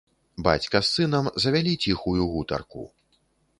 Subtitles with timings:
[0.45, 2.83] Бацька з сынам завялі ціхую гутарку.